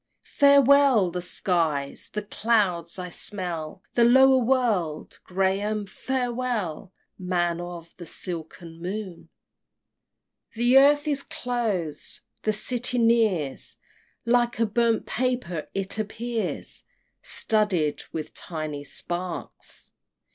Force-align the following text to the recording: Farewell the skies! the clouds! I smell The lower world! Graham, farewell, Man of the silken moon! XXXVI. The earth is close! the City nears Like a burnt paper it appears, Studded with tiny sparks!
Farewell 0.25 1.11
the 1.11 1.21
skies! 1.21 2.09
the 2.11 2.23
clouds! 2.23 2.97
I 2.97 3.09
smell 3.09 3.83
The 3.93 4.03
lower 4.03 4.39
world! 4.39 5.19
Graham, 5.25 5.85
farewell, 5.85 6.91
Man 7.19 7.61
of 7.61 7.93
the 7.97 8.07
silken 8.07 8.81
moon! 8.81 9.29
XXXVI. 10.49 10.55
The 10.55 10.77
earth 10.79 11.07
is 11.07 11.21
close! 11.21 12.21
the 12.41 12.51
City 12.51 12.97
nears 12.97 13.75
Like 14.25 14.57
a 14.59 14.65
burnt 14.65 15.05
paper 15.05 15.67
it 15.75 15.99
appears, 15.99 16.83
Studded 17.21 18.01
with 18.11 18.33
tiny 18.33 18.83
sparks! 18.83 19.91